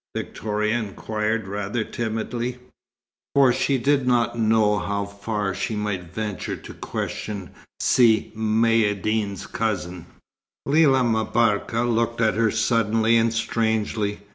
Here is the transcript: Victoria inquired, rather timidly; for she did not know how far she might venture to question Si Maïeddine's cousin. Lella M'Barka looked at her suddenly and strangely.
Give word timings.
Victoria 0.15 0.79
inquired, 0.79 1.47
rather 1.47 1.83
timidly; 1.83 2.57
for 3.35 3.53
she 3.53 3.77
did 3.77 4.07
not 4.07 4.35
know 4.35 4.79
how 4.79 5.05
far 5.05 5.53
she 5.53 5.75
might 5.75 6.05
venture 6.11 6.55
to 6.55 6.73
question 6.73 7.51
Si 7.79 8.31
Maïeddine's 8.35 9.45
cousin. 9.45 10.07
Lella 10.65 11.03
M'Barka 11.03 11.81
looked 11.83 12.19
at 12.19 12.33
her 12.33 12.49
suddenly 12.49 13.15
and 13.15 13.31
strangely. 13.31 14.21